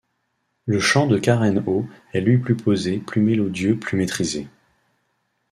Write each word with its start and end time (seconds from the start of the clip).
Le 0.65 0.79
chant 0.79 1.05
de 1.05 1.19
Karen 1.19 1.63
O 1.67 1.85
est 2.13 2.21
lui 2.21 2.39
plus 2.39 2.57
posé, 2.57 2.97
plus 2.97 3.21
mélodieux, 3.21 3.75
plus 3.77 3.99
maîtrisé. 3.99 4.47